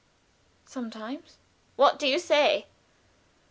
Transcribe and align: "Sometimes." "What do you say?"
"Sometimes." 0.65 1.37
"What 1.75 1.99
do 1.99 2.07
you 2.07 2.17
say?" 2.17 2.65